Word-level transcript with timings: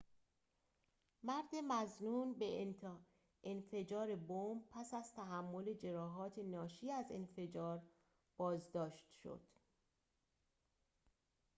مرد 1.23 1.55
مظنون 1.67 2.33
به 2.33 2.71
انفجار 3.45 4.15
بمب 4.15 4.63
پس 4.71 4.93
از 4.93 5.13
تحمل 5.13 5.73
جراحات 5.73 6.39
ناشی 6.39 6.91
از 6.91 7.05
انفجار 7.11 7.81
بازداشت 8.37 9.09
شد 9.23 9.41